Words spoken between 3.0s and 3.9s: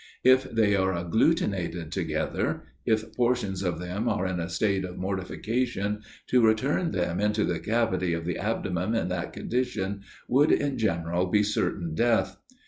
portions of